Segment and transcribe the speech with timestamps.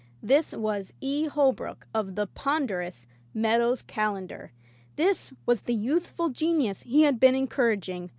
[0.23, 1.27] This was "E.
[1.27, 3.05] Holbrook*' of the ponderous
[3.35, 4.51] "Mea dow's Calendar"!
[4.95, 8.09] This was the youthful genius he had been encouraging!